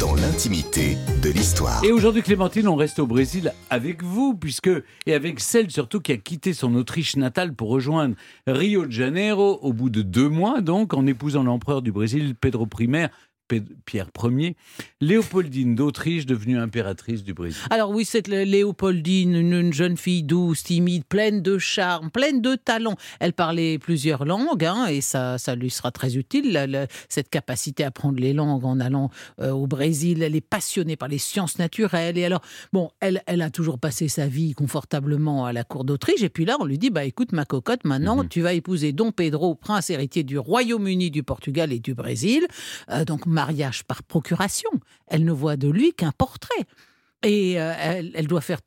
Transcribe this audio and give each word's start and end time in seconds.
Dans 0.00 0.14
l'intimité 0.14 0.96
de 1.22 1.30
l'histoire. 1.30 1.84
Et 1.84 1.92
aujourd'hui, 1.92 2.22
Clémentine, 2.22 2.68
on 2.68 2.76
reste 2.76 2.98
au 2.98 3.06
Brésil 3.06 3.52
avec 3.70 4.02
vous, 4.02 4.34
puisque, 4.34 4.70
et 5.06 5.14
avec 5.14 5.40
celle 5.40 5.70
surtout 5.70 6.00
qui 6.00 6.12
a 6.12 6.16
quitté 6.16 6.52
son 6.52 6.74
Autriche 6.74 7.16
natale 7.16 7.54
pour 7.54 7.68
rejoindre 7.68 8.14
Rio 8.46 8.86
de 8.86 8.92
Janeiro 8.92 9.58
au 9.62 9.72
bout 9.72 9.90
de 9.90 10.02
deux 10.02 10.28
mois, 10.28 10.60
donc, 10.60 10.94
en 10.94 11.06
épousant 11.06 11.42
l'empereur 11.42 11.82
du 11.82 11.92
Brésil, 11.92 12.34
Pedro 12.34 12.66
I, 12.80 13.08
Pierre 13.84 14.08
Ier, 14.22 14.56
Léopoldine 15.00 15.74
d'Autriche 15.74 16.26
devenue 16.26 16.58
impératrice 16.58 17.22
du 17.22 17.34
Brésil. 17.34 17.60
Alors 17.70 17.90
oui, 17.90 18.04
cette 18.04 18.28
Léopoldine, 18.28 19.34
une, 19.34 19.72
jeune 19.72 19.96
fille 19.96 20.22
douce, 20.22 20.62
timide, 20.62 21.04
pleine 21.04 21.42
de 21.42 21.58
charme, 21.58 22.10
pleine 22.10 22.40
de 22.40 22.54
talent. 22.54 22.96
Elle 23.20 23.34
parlait 23.34 23.78
plusieurs 23.78 24.24
langues 24.24 24.64
hein, 24.64 24.86
et 24.86 25.00
ça, 25.00 25.36
ça 25.38 25.54
lui 25.54 25.70
sera 25.70 25.90
très 25.90 26.16
utile, 26.16 26.88
cette 27.08 27.28
capacité 27.28 27.84
à 27.84 27.88
apprendre 27.88 28.18
les 28.18 28.32
langues 28.32 28.64
en 28.64 28.80
allant 28.80 29.10
euh, 29.40 29.50
au 29.50 29.66
Brésil. 29.66 30.22
Elle 30.22 30.36
est 30.36 30.40
passionnée 30.40 30.96
par 30.96 31.08
les 31.08 31.18
sciences 31.18 31.58
naturelles 31.58 32.16
et 32.16 32.24
alors, 32.24 32.42
bon, 32.72 32.90
elle, 33.00 33.22
elle 33.26 33.42
a 33.42 33.50
toujours 33.50 33.78
passé 33.78 34.08
sa 34.08 34.26
vie 34.26 34.54
confortablement 34.54 35.44
à 35.44 35.52
la 35.52 35.64
cour 35.64 35.84
d'Autriche 35.84 36.22
et 36.22 36.30
puis 36.30 36.44
là, 36.44 36.56
on 36.60 36.64
lui 36.64 36.78
dit, 36.78 36.90
bah 36.90 37.04
écoute 37.04 37.32
ma 37.32 37.44
cocotte, 37.44 37.84
maintenant 37.84 38.22
mhm. 38.22 38.28
tu 38.28 38.40
vas 38.40 38.54
épouser 38.54 38.92
Don 38.92 39.12
Pedro, 39.12 39.54
prince 39.54 39.90
héritier 39.90 40.22
du 40.22 40.38
Royaume-Uni, 40.38 41.10
du 41.10 41.22
Portugal 41.22 41.72
et 41.72 41.78
du 41.78 41.94
Brésil. 41.94 42.46
Euh, 42.90 43.04
donc 43.04 43.26
mariage 43.34 43.84
par 43.84 44.02
procuration. 44.02 44.70
Elle 45.06 45.24
ne 45.24 45.32
voit 45.32 45.56
de 45.56 45.68
lui 45.68 45.92
qu'un 45.92 46.12
portrait. 46.12 46.66
Et 47.24 47.54
euh, 47.58 47.72
elle, 48.14 48.26
doit 48.26 48.42
faire 48.42 48.60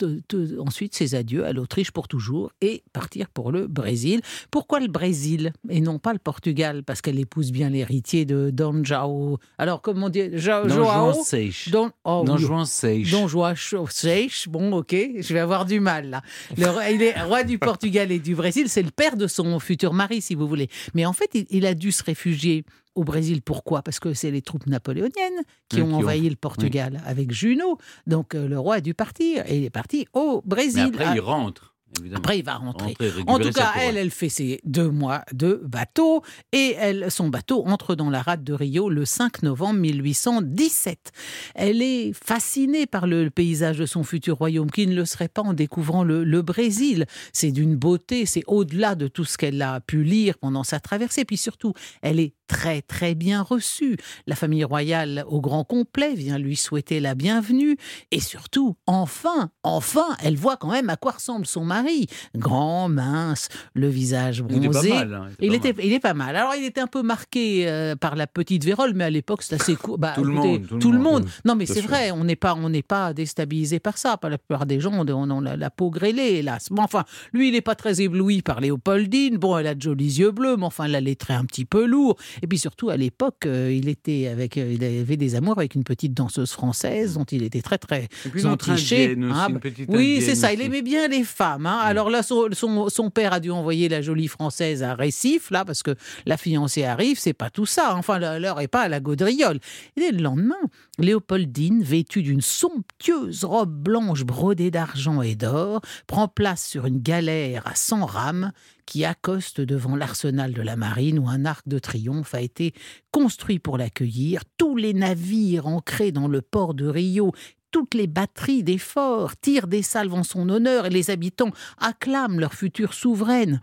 ensuite 0.57 0.95
ses 0.95 1.13
adieux 1.13 1.45
à 1.45 1.53
l'Autriche 1.53 1.91
pour 1.91 2.07
toujours 2.07 2.51
et 2.59 2.83
partir 2.91 3.29
pour 3.29 3.51
le 3.51 3.67
Brésil. 3.67 4.21
Pourquoi 4.49 4.79
le 4.79 4.87
Brésil 4.87 5.53
et 5.69 5.79
non 5.79 5.99
pas 5.99 6.11
le 6.11 6.19
Portugal? 6.19 6.83
Parce 6.83 7.01
qu'elle 7.01 7.19
épouse 7.19 7.51
bien 7.51 7.69
l'héritier 7.69 8.25
de 8.25 8.49
Don 8.49 8.83
João. 8.83 9.37
Alors, 9.59 9.81
comment 9.81 10.07
on 10.07 10.09
dit 10.09 10.27
Don 10.29 10.69
João 10.69 11.13
Seix. 11.23 11.69
Don, 11.69 11.91
oh, 12.03 12.23
Don 12.25 12.65
Seix. 12.65 13.03
Don 13.11 13.27
Juan 13.27 13.55
Seix. 13.89 14.47
Bon, 14.47 14.71
ok, 14.71 14.95
je 15.19 15.33
vais 15.33 15.39
avoir 15.39 15.65
du 15.65 15.79
mal 15.79 16.09
là. 16.09 16.21
il 16.57 17.03
est 17.03 17.21
roi 17.21 17.43
du 17.43 17.59
Portugal 17.59 18.11
et 18.11 18.19
du 18.19 18.33
Brésil. 18.33 18.69
C'est 18.69 18.81
le 18.81 18.91
père 18.91 19.17
de 19.17 19.27
son 19.27 19.59
futur 19.59 19.93
mari, 19.93 20.19
si 20.19 20.33
vous 20.33 20.47
voulez. 20.47 20.67
Mais 20.95 21.05
en 21.05 21.13
fait, 21.13 21.29
il 21.51 21.65
a 21.67 21.75
dû 21.75 21.91
se 21.91 22.03
réfugier 22.03 22.65
au 22.97 23.03
Brésil. 23.03 23.41
Pourquoi? 23.41 23.81
Parce 23.81 23.99
que 23.99 24.13
c'est 24.13 24.31
les 24.31 24.41
troupes 24.41 24.65
napoléoniennes 24.65 25.41
qui, 25.69 25.81
ont 25.81 25.93
envahi 25.93 26.29
le 26.29 26.35
Portugal 26.35 27.01
avec 27.05 27.31
Junot. 27.31 27.77
Donc 28.07 28.35
euh, 28.35 28.47
le 28.47 28.59
roi 28.59 28.75
a 28.75 28.81
dû 28.81 28.93
partir 28.93 29.43
et 29.47 29.57
il 29.57 29.63
est 29.63 29.69
parti 29.69 30.07
au 30.13 30.41
Brésil. 30.45 30.89
Mais 30.91 31.03
après, 31.03 31.15
il 31.15 31.21
rentre. 31.21 31.73
Après, 32.13 32.39
il 32.39 32.43
va 32.43 32.55
rentrer. 32.55 32.95
en 33.27 33.39
tout 33.39 33.51
cas, 33.51 33.71
elle, 33.79 33.97
elle 33.97 34.11
fait 34.11 34.29
ses 34.29 34.59
deux 34.65 34.89
mois 34.89 35.23
de 35.33 35.61
bateau 35.63 36.21
et 36.51 36.75
elle, 36.77 37.09
son 37.09 37.29
bateau 37.29 37.63
entre 37.65 37.95
dans 37.95 38.09
la 38.09 38.21
rade 38.21 38.43
de 38.43 38.53
Rio 38.53 38.89
le 38.89 39.05
5 39.05 39.43
novembre 39.43 39.79
1817. 39.79 41.11
Elle 41.55 41.81
est 41.81 42.11
fascinée 42.13 42.85
par 42.87 43.07
le 43.07 43.29
paysage 43.29 43.77
de 43.77 43.85
son 43.85 44.03
futur 44.03 44.37
royaume, 44.37 44.69
qui 44.69 44.85
ne 44.85 44.95
le 44.95 45.05
serait 45.05 45.29
pas 45.29 45.41
en 45.41 45.53
découvrant 45.53 46.03
le, 46.03 46.23
le 46.23 46.41
Brésil. 46.41 47.05
C'est 47.31 47.51
d'une 47.51 47.75
beauté, 47.75 48.25
c'est 48.25 48.43
au-delà 48.47 48.95
de 48.95 49.07
tout 49.07 49.25
ce 49.25 49.37
qu'elle 49.37 49.61
a 49.61 49.79
pu 49.79 50.03
lire 50.03 50.37
pendant 50.37 50.63
sa 50.63 50.79
traversée. 50.79 51.23
Puis 51.23 51.37
surtout, 51.37 51.73
elle 52.01 52.19
est 52.19 52.33
très 52.47 52.81
très 52.81 53.15
bien 53.15 53.41
reçue. 53.41 53.97
La 54.25 54.35
famille 54.35 54.63
royale 54.63 55.25
au 55.27 55.41
grand 55.41 55.63
complet 55.63 56.13
vient 56.15 56.37
lui 56.37 56.55
souhaiter 56.55 56.99
la 56.99 57.15
bienvenue. 57.15 57.77
Et 58.11 58.19
surtout, 58.19 58.77
enfin, 58.87 59.51
enfin, 59.63 60.07
elle 60.23 60.37
voit 60.37 60.57
quand 60.57 60.71
même 60.71 60.89
à 60.89 60.95
quoi 60.95 61.13
ressemble 61.13 61.45
son 61.45 61.65
mari 61.65 62.07
Grand, 62.35 62.89
mince, 62.89 63.49
le 63.73 63.87
visage 63.89 64.41
bronzé. 64.41 64.93
Il, 65.39 65.53
était, 65.53 65.75
il, 65.83 65.93
est 65.93 65.99
pas 65.99 66.13
mal. 66.13 66.35
Alors, 66.35 66.53
il 66.55 66.63
était 66.63 66.81
un 66.81 66.87
peu 66.87 67.01
marqué 67.01 67.67
euh, 67.67 67.95
par 67.95 68.15
la 68.15 68.27
petite 68.27 68.63
vérole, 68.63 68.93
mais 68.95 69.05
à 69.05 69.09
l'époque, 69.09 69.43
c'était 69.43 69.61
assez 69.61 69.75
court. 69.75 69.97
Bah, 69.97 70.13
tout, 70.15 70.23
le 70.23 70.33
monde, 70.33 70.67
tout, 70.79 70.91
le 70.91 70.99
monde. 70.99 71.25
Non, 71.45 71.55
mais 71.55 71.65
c'est 71.65 71.81
vrai, 71.81 72.11
on 72.11 72.23
n'est 72.23 72.35
pas, 72.35 72.55
on 72.55 72.69
n'est 72.69 72.81
pas 72.81 73.13
déstabilisé 73.13 73.79
par 73.79 73.97
ça. 73.97 74.17
Pas 74.17 74.29
la 74.29 74.37
plupart 74.37 74.65
des 74.65 74.79
gens 74.79 74.93
ont, 74.93 75.41
la, 75.41 75.69
peau 75.69 75.89
grêlée, 75.89 76.37
hélas. 76.39 76.69
Bon, 76.71 76.83
enfin, 76.83 77.03
lui, 77.33 77.49
il 77.49 77.51
n'est 77.51 77.61
pas 77.61 77.75
très 77.75 78.01
ébloui 78.01 78.41
par 78.41 78.61
Léopoldine. 78.61 79.37
Bon, 79.37 79.57
elle 79.57 79.67
a 79.67 79.75
de 79.75 79.81
jolis 79.81 80.19
yeux 80.19 80.31
bleus, 80.31 80.57
mais 80.57 80.65
enfin, 80.65 80.87
la 80.87 81.01
lettre 81.01 81.31
est 81.31 81.35
un 81.35 81.45
petit 81.45 81.65
peu 81.65 81.85
lourd. 81.85 82.17
Et 82.41 82.47
puis 82.47 82.57
surtout, 82.57 82.89
à 82.89 82.97
l'époque, 82.97 83.45
euh, 83.45 83.71
il 83.71 83.89
était 83.89 84.27
avec, 84.27 84.57
euh, 84.57 84.73
il 84.73 84.83
avait 84.83 85.17
des 85.17 85.35
amours 85.35 85.57
avec 85.57 85.75
une 85.75 85.83
petite 85.83 86.13
danseuse 86.13 86.51
française 86.51 87.15
dont 87.15 87.25
il 87.25 87.43
était 87.43 87.61
très 87.61 87.77
très 87.77 88.07
entiché. 88.45 89.15
Bah, 89.15 89.47
oui, 89.89 90.21
c'est 90.21 90.35
ça. 90.35 90.53
Il 90.53 90.61
aimait 90.61 90.81
bien 90.81 91.07
les 91.07 91.23
femmes. 91.23 91.65
Hein. 91.65 91.77
Mm. 91.83 91.87
Alors 91.87 92.09
là, 92.09 92.23
son, 92.23 93.09
père 93.13 93.33
a 93.33 93.39
dû 93.39 93.51
envoyer 93.51 93.89
la 93.89 94.01
jolie 94.01 94.27
française 94.27 94.83
à 94.83 94.93
Récif, 94.93 95.51
là, 95.51 95.65
parce 95.65 95.83
que 95.83 95.95
la 96.25 96.37
fiancée 96.37 96.83
arrive, 96.83 97.19
c'est 97.19 97.33
pas 97.33 97.49
tout 97.49 97.65
ça. 97.65 97.95
Enfin, 97.95 98.19
l'heure 98.39 98.59
est 98.59 98.67
pas 98.67 98.81
à 98.81 98.89
la 98.89 98.99
gaudriole. 98.99 99.59
Et 99.95 100.11
le 100.11 100.21
lendemain, 100.21 100.55
Léopoldine, 100.99 101.83
vêtue 101.83 102.23
d'une 102.23 102.41
somptueuse 102.41 103.43
robe 103.43 103.71
blanche 103.71 104.23
brodée 104.23 104.71
d'argent 104.71 105.21
et 105.21 105.35
d'or, 105.35 105.81
prend 106.07 106.27
place 106.27 106.65
sur 106.65 106.85
une 106.85 106.99
galère 106.99 107.65
à 107.65 107.75
100 107.75 108.05
rames 108.05 108.51
qui 108.87 109.05
accoste 109.05 109.61
devant 109.61 109.95
l'arsenal 109.95 110.53
de 110.53 110.61
la 110.63 110.75
marine 110.75 111.19
où 111.19 111.29
un 111.29 111.45
arc 111.45 111.67
de 111.67 111.77
triomphe 111.77 112.33
a 112.33 112.41
été 112.41 112.73
construit 113.11 113.59
pour 113.59 113.77
l'accueillir. 113.77 114.41
Tous 114.57 114.75
les 114.75 114.95
navires 114.95 115.67
ancrés 115.67 116.11
dans 116.11 116.27
le 116.27 116.41
port 116.41 116.73
de 116.73 116.87
Rio 116.87 117.33
toutes 117.71 117.93
les 117.93 118.07
batteries 118.07 118.63
des 118.63 118.77
forts 118.77 119.35
tirent 119.35 119.67
des 119.67 119.81
salves 119.81 120.13
en 120.13 120.23
son 120.23 120.49
honneur 120.49 120.85
et 120.85 120.89
les 120.89 121.09
habitants 121.09 121.51
acclament 121.77 122.39
leur 122.39 122.53
future 122.53 122.93
souveraine. 122.93 123.59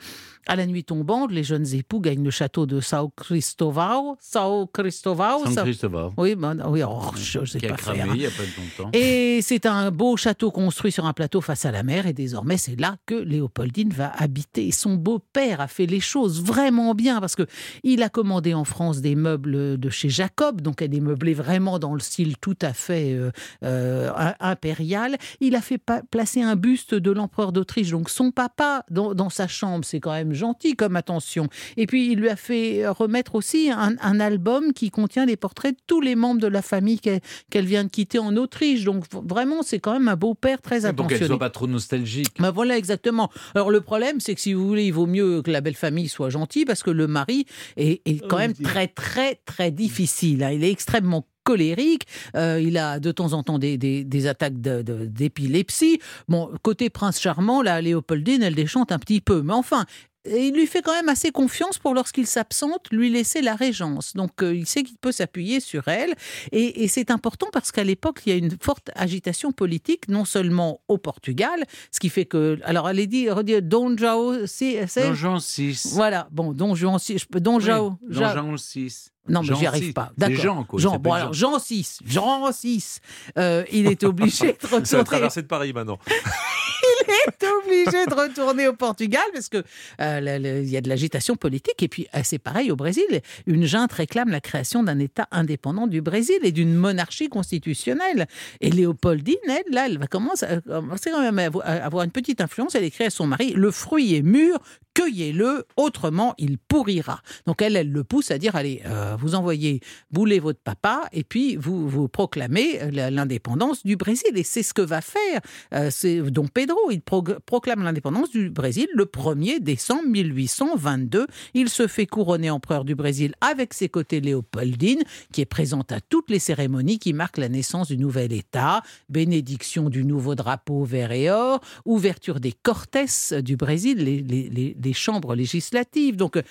À 0.47 0.57
la 0.57 0.67
nuit 0.67 0.85
tombante, 0.85 1.31
les 1.33 1.43
jeunes 1.43 1.67
époux 1.75 2.01
gagnent 2.01 2.25
le 2.25 2.31
château 2.31 2.67
de 2.67 2.81
Sao 2.81 3.11
Cristóvão. 3.17 4.17
Sao 4.21 4.67
Cristóvão. 4.67 5.47
Sao 5.53 5.65
Cristóvão. 5.65 6.13
Oui, 6.19 6.35
ben, 6.35 6.63
oui 6.69 6.83
oh, 6.87 7.11
je 7.17 7.45
sais 7.47 7.61
pas 7.61 7.77
faire. 7.79 8.07
il 8.15 8.23
y 8.23 8.27
a 8.27 8.31
pas 8.31 8.43
longtemps. 8.43 8.91
Et 8.93 9.41
c'est 9.43 9.65
un 9.65 9.91
beau 9.91 10.17
château 10.19 10.51
construit 10.51 10.93
sur 10.93 11.07
un 11.07 11.15
plateau 11.15 11.41
face 11.41 11.65
à 11.65 11.71
la 11.71 11.83
mer. 11.83 12.07
Et 12.07 12.13
désormais, 12.13 12.59
c'est 12.59 12.79
là 12.79 12.97
que 13.07 13.15
Léopoldine 13.15 13.91
va 13.91 14.13
habiter. 14.19 14.71
son 14.71 14.95
beau-père 14.95 15.63
a 15.63 15.67
fait 15.67 15.87
les 15.87 16.01
choses 16.01 16.43
vraiment 16.43 16.95
bien 16.95 17.21
parce 17.21 17.37
que 17.37 17.47
il 17.83 18.03
a 18.03 18.11
commandé 18.11 18.53
en 18.53 18.65
France 18.65 19.01
des 19.01 19.15
meubles 19.15 19.79
de 19.79 19.91
chez 19.91 20.11
Jacob. 20.11 20.61
Donc, 20.61 20.83
elle 20.83 20.95
est 20.95 21.01
meublée 21.01 21.35
vraiment 21.35 21.79
dans 21.79 21.95
le 21.95 22.01
style 22.01 22.37
tout 22.37 22.59
à 22.61 22.75
fait 22.75 23.15
euh, 23.15 23.31
euh, 23.63 24.11
impérial. 24.41 25.17
Il 25.41 25.57
a 25.57 25.63
fait 25.63 25.81
placer 26.11 26.43
un 26.43 26.57
buste 26.57 26.95
de 26.95 27.11
l'empereur 27.11 27.53
d'Autriche. 27.53 27.91
Donc, 27.91 28.11
son 28.11 28.31
papa 28.31 28.85
dans, 28.91 29.15
dans 29.15 29.31
sa 29.31 29.49
chambre, 29.49 29.87
c'est 29.87 30.01
quand 30.01 30.13
même 30.13 30.34
gentil 30.35 30.75
comme 30.75 30.97
attention. 30.97 31.49
Et 31.77 31.87
puis 31.87 32.13
il 32.13 32.19
lui 32.19 32.29
a 32.29 32.37
fait 32.37 32.87
remettre 32.87 33.35
aussi 33.35 33.71
un, 33.71 34.21
album 34.21 34.73
qui 34.73 34.91
contient 34.91 35.27
les 35.27 35.37
portraits 35.37 35.75
de 35.75 35.81
tous 35.87 36.01
les 36.01 36.15
membres 36.15 36.41
de 36.41 36.47
la 36.47 36.63
famille 36.63 37.01
qu'elle 37.01 37.67
vient 37.67 37.85
de 37.85 37.91
quitter 37.91 38.19
en 38.19 38.37
Autriche. 38.37 38.85
Donc 38.85 39.05
vraiment, 39.13 39.63
c'est 39.63 39.81
quand 39.81 39.93
même 39.93 40.09
un 40.09 40.17
beau-père 40.17 40.61
très 40.63 40.85
attentionné. 40.85 40.97
Pour 40.97 41.09
qu'elle 41.09 41.27
soit 41.27 41.39
pas 41.39 41.51
trop 41.51 41.67
nostalgique. 41.67 42.37
Ben 42.39 42.51
voilà, 42.51 42.77
exactement. 42.77 43.31
Alors 43.55 43.71
le 43.71 43.81
problème, 43.81 44.21
c'est 44.21 44.35
que 44.35 44.41
si 44.41 44.53
vous 44.53 44.67
voulez, 44.67 44.85
il 44.85 44.93
vaut 44.93 45.07
mieux 45.07 45.43
que 45.43 45.51
la 45.51 45.61
belle 45.61 45.75
famille 45.75 46.09
soit 46.09 46.31
gentille 46.31 46.65
parce 46.65 46.83
que 46.83 46.91
le 46.91 47.07
mari 47.07 47.47
est, 47.77 48.01
quand 48.29 48.39
même 48.39 48.55
très, 48.55 48.89
très, 48.89 49.37
très 49.45 49.71
difficile. 49.71 50.45
Hein. 50.45 50.51
Il 50.53 50.65
est 50.65 50.71
extrêmement 50.71 51.27
colérique. 51.45 52.07
Euh, 52.37 52.61
il 52.61 52.77
a 52.79 52.99
de 52.99 53.13
temps 53.13 53.33
en 53.33 53.43
temps 53.43 53.59
des, 53.59 53.77
des, 53.79 54.27
attaques 54.27 54.61
d'épilepsie. 54.61 56.01
bon, 56.29 56.51
côté 56.63 56.91
prince 56.91 57.21
charmant, 57.21 57.63
la 57.63 57.81
Léopoldine, 57.81 58.43
elle 58.43 58.55
déchante 58.55 58.91
un 58.91 58.99
petit 58.99 59.21
peu. 59.21 59.43
Mais 59.43 59.53
enfin, 59.53 59.85
il 60.27 60.55
lui 60.55 60.67
fait 60.67 60.81
quand 60.81 60.95
même 60.95 61.09
assez 61.09 61.31
confiance 61.31 61.79
pour 61.79 61.95
lorsqu'il 61.95 62.27
s'absente, 62.27 62.89
lui 62.91 63.11
laisser 63.11 63.43
la 63.43 63.55
régence. 63.55 64.15
Donc 64.15 64.43
euh, 64.43 64.55
il 64.55 64.67
sait 64.67 64.83
qu'il 64.83 64.97
peut 64.97 65.13
s'appuyer 65.13 65.61
sur 65.61 65.89
elle. 65.89 66.15
Et, 66.53 66.89
c'est 66.89 67.11
important 67.11 67.49
parce 67.53 67.73
qu'à 67.73 67.85
l'époque, 67.85 68.21
il 68.27 68.31
y 68.31 68.33
a 68.33 68.37
une 68.37 68.57
forte 68.61 68.91
agitation 68.95 69.53
politique, 69.53 70.09
non 70.09 70.25
seulement 70.25 70.81
au 70.89 70.99
Portugal, 70.99 71.65
ce 71.91 72.01
qui 72.01 72.09
fait 72.09 72.25
que... 72.25 72.59
Alors 72.65 72.89
elle 72.89 73.01
est 73.01 73.07
dit, 73.07 73.29
redit 73.29 73.61
Don 73.63 73.97
João... 73.97 74.37
Don 74.37 75.15
Juan 75.15 75.41
VI. 75.41 75.81
Voilà, 75.93 76.29
bon, 76.31 76.53
Don 76.53 76.75
Juan 76.75 76.99
VI. 76.99 77.17
Don 77.33 77.61
João... 77.61 77.99
Don 78.09 78.55
VI. 78.57 79.14
Non, 79.29 79.43
mais 79.43 79.55
j'y 79.55 79.67
arrive 79.67 79.93
pas. 79.93 80.13
D'accord. 80.19 80.37
Jean, 80.37 80.65
quoi. 80.65 80.81
Jean, 80.81 80.99
bon, 80.99 81.13
alors, 81.13 81.33
Jean 81.33 81.59
6. 81.59 82.01
Jean 82.05 82.53
6. 82.53 83.01
Euh, 83.39 83.65
il 83.73 83.87
est 83.87 84.05
obligé 84.05 84.49
de 84.49 84.53
retourner. 84.53 84.85
C'est 84.85 84.97
la 84.97 85.05
traversée 85.05 85.43
de 85.43 85.47
Paris 85.47 85.73
maintenant. 85.73 85.99
il 86.09 87.11
est 87.11 87.47
obligé 87.47 88.07
de 88.07 88.15
retourner 88.15 88.69
au 88.69 88.75
Portugal 88.75 89.23
parce 89.33 89.49
que 89.49 89.63
euh, 90.01 90.61
il 90.63 90.69
y 90.69 90.77
a 90.77 90.83
de 90.83 90.89
l'agitation 90.91 91.37
politique. 91.37 91.83
Et 91.83 91.89
puis, 91.89 92.07
euh, 92.15 92.21
c'est 92.23 92.39
pareil 92.39 92.71
au 92.71 92.77
Brésil. 92.77 93.05
Une 93.47 93.65
junte 93.65 93.93
réclame 93.93 94.29
la 94.29 94.41
création 94.41 94.83
d'un 94.83 94.99
État 94.99 95.27
indépendant 95.31 95.87
du 95.87 96.03
Brésil 96.03 96.39
et 96.43 96.53
d'une 96.53 96.75
monarchie 96.75 97.29
constitutionnelle. 97.29 98.27
Et 98.61 98.71
Léopoldine, 98.71 99.37
elle, 99.49 99.73
là, 99.73 99.87
elle 99.87 99.99
va 99.99 100.07
commencer, 100.07 100.47
commencer 100.67 101.11
quand 101.11 101.23
même 101.23 101.39
à 101.39 101.73
avoir 101.85 102.05
une 102.05 102.11
petite 102.11 102.43
influence. 102.43 102.75
Elle 102.75 102.85
écrit 102.85 103.05
à 103.05 103.11
son 103.11 103.27
mari 103.27 103.55
Le 103.57 103.71
fruit 103.71 104.15
est 104.15 104.23
mûr, 104.23 104.59
cueillez-le, 104.95 105.67
autrement 105.77 106.35
il 106.39 106.57
pourrira. 106.57 107.21
Donc 107.47 107.61
elle, 107.61 107.77
elle 107.77 107.91
le 107.91 108.05
pousse 108.05 108.31
à 108.31 108.39
dire, 108.39 108.57
allez, 108.57 108.83
euh, 108.87 109.17
vous 109.19 109.35
envoyez 109.35 109.81
bouler 110.11 110.39
votre 110.39 110.61
papa 110.61 111.03
et 111.13 111.25
puis 111.25 111.57
vous, 111.57 111.89
vous 111.89 112.09
proclamez 112.09 112.81
euh, 112.81 113.11
l'indépendance 113.11 113.85
du 113.85 113.97
Brésil. 113.97 114.31
Et 114.37 114.45
c'est 114.45 114.63
ce 114.63 114.73
que 114.73 114.83
va 114.83 115.01
faire 115.01 115.41
euh, 115.75 115.91
Dom 116.31 116.49
Pedro. 116.49 116.79
Il 116.91 117.03
proclame 117.03 117.83
l'indépendance 117.83 118.31
du 118.31 118.51
Brésil 118.51 118.87
le 118.95 119.05
1er 119.05 119.61
décembre 119.61 120.07
1822. 120.07 121.27
Il 121.55 121.69
se 121.69 121.87
fait 121.87 122.07
couronner 122.07 122.51
empereur 122.51 122.85
du 122.85 122.95
Brésil 122.95 123.35
avec 123.41 123.75
ses 123.75 123.89
côtés 123.89 124.21
Léopoldine, 124.21 125.03
qui 125.33 125.41
est 125.41 125.47
présente 125.47 125.91
à 125.91 126.01
toutes 126.01 126.31
les 126.31 126.39
cérémonies 126.39 126.99
qui 126.99 127.13
marquent 127.13 127.39
la 127.39 127.49
naissance 127.49 127.89
du 127.89 127.99
nouvel 127.99 128.33
État, 128.33 128.83
bénédiction 129.09 129.91
du 129.91 130.05
nouveau 130.05 130.37
drapeau 130.37 130.85
vert 130.85 131.11
et 131.11 131.31
or, 131.31 131.61
ouverture 131.85 132.39
des 132.39 132.53
Cortes 132.53 133.35
du 133.43 133.57
Brésil, 133.57 133.99
les 133.99 134.84
chambres 134.93 135.35
législatives. 135.35 136.17
Donc, 136.17 136.37
euh, 136.37 136.43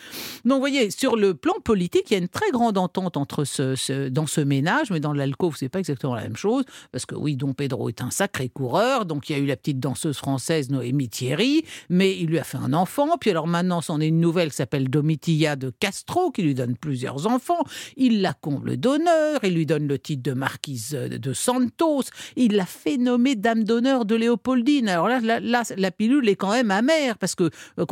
donc, 0.46 0.56
vous 0.56 0.60
voyez, 0.60 0.92
sur 0.92 1.16
le 1.16 1.34
plan 1.34 1.54
politique, 1.64 2.06
il 2.10 2.14
y 2.14 2.16
a 2.16 2.20
une 2.20 2.30
très 2.30 2.52
grande 2.52 2.78
entente 2.78 3.18
entre 3.18 3.44
ce, 3.44 4.10
dans 4.10 4.28
ce 4.28 4.42
ménage, 4.42 4.92
mais 4.92 5.00
dans 5.00 5.14
l'alcôve, 5.14 5.56
c'est 5.58 5.70
pas 5.70 5.80
exactement 5.80 6.16
la 6.16 6.24
même 6.24 6.36
chose, 6.36 6.64
parce 6.92 7.06
que 7.06 7.16
oui, 7.16 7.36
Don 7.36 7.54
Pedro 7.54 7.90
est 7.90 8.02
un 8.02 8.12
sacré 8.12 8.50
coureur, 8.50 9.06
donc 9.06 9.30
il 9.30 9.34
y 9.34 9.36
a 9.36 9.40
eu 9.40 9.46
la 9.46 9.56
petite 9.56 9.80
danseuse 9.80 10.18
française 10.18 10.70
Noémie 10.70 11.10
Thierry, 11.10 11.64
mais 11.90 12.18
il 12.18 12.28
lui 12.28 12.40
a 12.40 12.44
fait 12.44 12.58
un 12.58 12.74
enfant, 12.74 13.18
puis 13.20 13.30
alors 13.30 13.48
maintenant, 13.48 13.82
c'en 13.82 14.00
est 14.02 14.08
une 14.08 14.20
nouvelle 14.20 14.50
qui 14.50 14.58
s'appelle 14.58 14.90
Domitilla 14.90 15.56
de 15.56 15.72
Castro, 15.80 16.32
qui 16.32 16.42
lui 16.42 16.54
donne 16.54 16.76
plusieurs 16.76 17.28
enfants, 17.28 17.64
il 17.98 18.22
la 18.22 18.34
comble 18.34 18.78
d'honneur, 18.78 19.40
il 19.44 19.54
lui 19.56 19.66
donne 19.66 19.88
le 19.88 20.00
titre 20.00 20.24
de 20.24 20.34
marquise 20.34 20.92
de 20.92 21.34
Santos, 21.34 22.04
il 22.36 22.56
l'a 22.56 22.66
fait 22.66 22.98
nommer 22.98 23.36
dame 23.36 23.64
d'honneur 23.64 24.06
de 24.06 24.16
Léopoldine. 24.16 24.90
Alors 24.90 25.08
là, 25.08 25.20
là, 25.40 25.64
la 25.78 25.92
pilule 25.92 26.28
est 26.30 26.36
quand 26.36 26.52
même 26.52 26.72
amère, 26.72 27.18
parce 27.18 27.36
que 27.36 27.50
euh, 27.80 27.86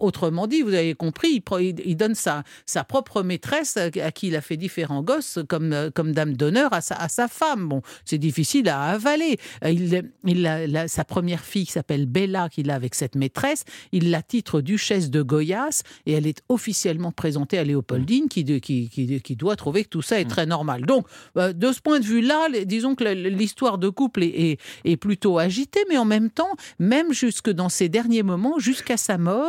autrement 0.00 0.46
dit, 0.46 0.62
vous 0.62 0.74
avez 0.74 0.94
compris, 0.94 1.42
il, 1.60 1.96
donne 1.96 2.14
sa, 2.14 2.42
sa 2.66 2.84
propre 2.84 3.22
maîtresse 3.22 3.76
à 3.76 3.90
qui 4.12 4.28
il 4.28 4.36
a 4.36 4.40
fait 4.40 4.56
différents 4.56 5.02
gosses 5.02 5.38
comme, 5.48 5.72
euh, 5.72 5.90
comme 5.90 6.12
dame 6.12 6.36
d'honneur 6.36 6.72
à 6.72 6.80
sa, 6.80 6.96
à 6.96 7.08
sa 7.08 7.28
femme. 7.28 7.68
Bon, 7.68 7.82
c'est 8.04 8.18
difficile 8.18 8.68
à 8.68 8.82
avaler. 8.82 9.38
Euh, 9.64 9.70
il, 9.70 10.10
il 10.24 10.46
a, 10.46 10.88
sa 10.88 11.04
première 11.04 11.44
fille 11.44 11.66
qui 11.66 11.72
s'appelle 11.72 12.06
Bella, 12.06 12.48
qu'il 12.48 12.70
a 12.70 12.74
avec 12.74 12.94
cette 12.94 13.14
maîtresse, 13.14 13.64
il 13.92 14.10
la 14.10 14.22
titre 14.22 14.60
duchesse 14.60 15.10
de 15.10 15.22
Goyas 15.22 15.82
et 16.06 16.12
elle 16.12 16.26
est 16.26 16.42
officiellement 16.48 17.12
présentée 17.12 17.58
à 17.58 17.64
Léopoldine 17.64 18.28
qui, 18.28 18.44
qui, 18.60 18.88
qui, 18.88 19.20
qui 19.20 19.36
doit 19.36 19.56
trouver 19.56 19.84
que 19.84 19.88
tout 19.88 20.02
ça 20.02 20.20
est 20.20 20.24
mm. 20.24 20.28
très 20.28 20.46
normal. 20.46 20.82
Donc, 20.86 21.06
euh, 21.36 21.52
de 21.52 21.72
ce 21.72 21.80
point 21.80 22.00
de 22.00 22.04
vue-là, 22.04 22.48
disons 22.64 22.94
que 22.94 23.04
l'histoire 23.04 23.78
de 23.78 23.88
couple 23.88 24.22
est, 24.24 24.58
est, 24.84 24.96
plutôt 24.96 25.38
agitée, 25.38 25.84
mais 25.88 25.98
en 25.98 26.04
même 26.04 26.30
temps, 26.30 26.54
même 26.78 27.12
jusque 27.12 27.50
dans 27.50 27.68
ses 27.68 27.88
derniers 27.88 28.22
moments, 28.22 28.58
jusqu'à 28.58 28.96
sa 28.96 29.18
mort, 29.18 29.45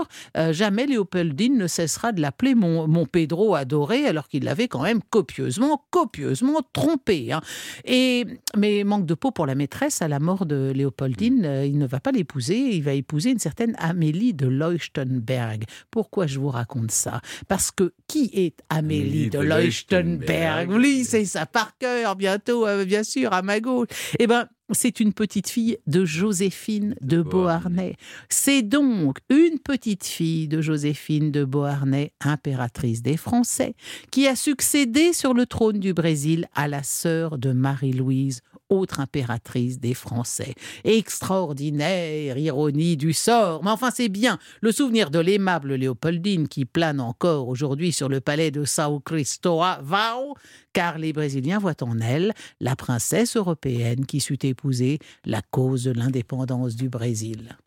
jamais 0.51 0.85
Léopoldine 0.85 1.57
ne 1.57 1.67
cessera 1.67 2.11
de 2.11 2.21
l'appeler 2.21 2.55
mon, 2.55 2.87
mon, 2.87 3.05
Pedro 3.05 3.55
adoré, 3.55 4.05
alors 4.05 4.27
qu'il 4.27 4.43
l'avait 4.43 4.67
quand 4.67 4.83
même 4.83 5.01
copieusement, 5.09 5.85
copieusement 5.91 6.61
trompé. 6.73 7.31
Hein. 7.31 7.41
Et, 7.85 8.25
mais 8.55 8.83
manque 8.83 9.05
de 9.05 9.13
peau 9.13 9.31
pour 9.31 9.45
la 9.45 9.55
maîtresse, 9.55 10.01
à 10.01 10.07
la 10.07 10.19
mort 10.19 10.45
de 10.45 10.71
Léopoldine, 10.75 11.45
euh, 11.45 11.65
il 11.65 11.77
ne 11.77 11.87
va 11.87 11.99
pas 11.99 12.11
l'épouser, 12.11 12.57
il 12.57 12.83
va 12.83 12.93
épouser 12.93 13.31
une 13.31 13.39
certaine 13.39 13.75
Amélie 13.79 14.33
de 14.33 14.47
Leuchtenberg. 14.47 15.63
Pourquoi 15.91 16.27
je 16.27 16.39
vous 16.39 16.49
raconte 16.49 16.91
ça? 16.91 17.21
Parce 17.47 17.71
que 17.71 17.93
qui 18.07 18.29
est 18.33 18.61
Amélie, 18.69 19.29
de, 19.29 19.39
Leuchtenberg, 19.39 20.69
Oui, 20.71 21.03
c'est 21.05 21.25
ça 21.25 21.45
par 21.45 21.77
cœur, 21.77 22.15
bientôt, 22.15 22.67
euh, 22.67 22.85
bien 22.85 23.03
sûr, 23.03 23.33
à 23.33 23.41
ma 23.41 23.59
gauche. 23.59 23.87
Eh 24.19 24.27
bien, 24.27 24.47
c'est 24.71 24.99
une 24.99 25.13
petite 25.13 25.49
fille 25.49 25.77
de 25.87 26.05
Joséphine 26.05 26.95
de 27.01 27.21
Beauharnais. 27.21 27.95
C'est 28.29 28.61
donc 28.61 29.19
une 29.29 29.59
petite 29.59 30.05
fille 30.05 30.47
de 30.47 30.61
Joséphine 30.61 31.31
de 31.31 31.45
Beauharnais, 31.45 32.11
impératrice 32.21 33.01
des 33.01 33.17
Français, 33.17 33.75
qui 34.11 34.27
a 34.27 34.35
succédé 34.35 35.13
sur 35.13 35.33
le 35.33 35.45
trône 35.45 35.79
du 35.79 35.93
Brésil 35.93 36.47
à 36.55 36.67
la 36.67 36.83
sœur 36.83 37.37
de 37.37 37.51
Marie-Louise 37.51 38.41
autre 38.69 38.99
impératrice 38.99 39.79
des 39.79 39.93
Français. 39.93 40.53
Extraordinaire 40.83 42.37
ironie 42.37 42.97
du 42.97 43.13
sort. 43.13 43.63
Mais 43.63 43.71
enfin, 43.71 43.91
c'est 43.91 44.09
bien 44.09 44.39
le 44.61 44.71
souvenir 44.71 45.09
de 45.09 45.19
l'aimable 45.19 45.75
Léopoldine 45.75 46.47
qui 46.47 46.65
plane 46.65 46.99
encore 46.99 47.47
aujourd'hui 47.47 47.91
sur 47.91 48.09
le 48.09 48.21
palais 48.21 48.51
de 48.51 48.65
Sao 48.65 48.99
Cristóvão, 48.99 50.33
car 50.73 50.97
les 50.97 51.13
Brésiliens 51.13 51.59
voient 51.59 51.83
en 51.83 51.99
elle 51.99 52.33
la 52.59 52.75
princesse 52.75 53.35
européenne 53.37 54.05
qui 54.05 54.19
sut 54.19 54.43
épouser 54.45 54.99
la 55.25 55.41
cause 55.41 55.83
de 55.83 55.91
l'indépendance 55.91 56.75
du 56.75 56.89
Brésil. 56.89 57.57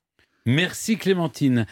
Merci 0.47 0.97
Clémentine. 0.97 1.67